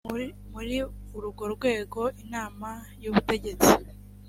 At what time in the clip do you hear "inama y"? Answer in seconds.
2.23-3.05